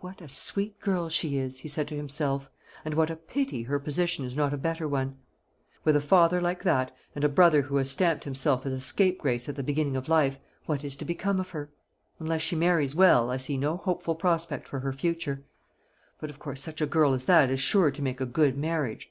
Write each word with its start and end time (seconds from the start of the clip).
"What 0.00 0.20
a 0.20 0.28
sweet 0.28 0.78
girl 0.80 1.08
she 1.08 1.38
is!" 1.38 1.60
he 1.60 1.68
said 1.70 1.88
to 1.88 1.96
himself; 1.96 2.50
"and 2.84 2.92
what 2.92 3.08
a 3.08 3.16
pity 3.16 3.62
her 3.62 3.78
position 3.78 4.26
is 4.26 4.36
not 4.36 4.52
a 4.52 4.58
better 4.58 4.86
one! 4.86 5.16
With 5.82 5.96
a 5.96 6.00
father 6.02 6.42
like 6.42 6.62
that, 6.64 6.94
and 7.14 7.24
a 7.24 7.28
brother 7.30 7.62
who 7.62 7.76
has 7.76 7.90
stamped 7.90 8.24
himself 8.24 8.66
as 8.66 8.72
a 8.74 8.80
scapegrace 8.80 9.48
at 9.48 9.56
the 9.56 9.62
beginning 9.62 9.96
of 9.96 10.10
life, 10.10 10.38
what 10.66 10.84
is 10.84 10.94
to 10.98 11.06
become 11.06 11.40
of 11.40 11.52
her? 11.52 11.70
Unless 12.18 12.42
she 12.42 12.54
marries 12.54 12.94
well, 12.94 13.30
I 13.30 13.38
see 13.38 13.56
no 13.56 13.78
hopeful 13.78 14.14
prospect 14.14 14.68
for 14.68 14.80
her 14.80 14.92
future. 14.92 15.42
But 16.20 16.28
of 16.28 16.38
course 16.38 16.60
such 16.60 16.82
a 16.82 16.86
girl 16.86 17.14
as 17.14 17.24
that 17.24 17.50
is 17.50 17.58
sure 17.58 17.90
to 17.90 18.02
make 18.02 18.20
a 18.20 18.26
good 18.26 18.58
marriage." 18.58 19.10